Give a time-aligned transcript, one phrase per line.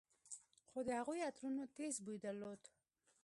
[0.69, 2.61] خو د هغوى عطرونو تېز بوى درلود.